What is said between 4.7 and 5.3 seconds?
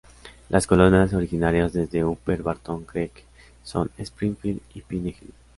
y Pine